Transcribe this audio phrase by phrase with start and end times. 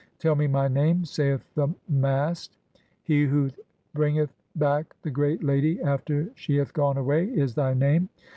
[0.17, 2.57] "Tell me my name," saith the Mast;
[3.03, 3.51] (15) "He who
[3.93, 8.09] bringeth "back the great lady after she hath gone away" is thy name.